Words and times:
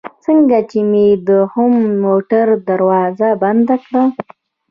څنګه 0.25 0.57
چې 0.69 0.79
مې 0.91 1.07
د 1.15 1.17
دوهم 1.27 1.73
موټر 2.03 2.47
دروازه 2.69 3.29
بنده 3.41 3.75
کړل. 3.85 4.07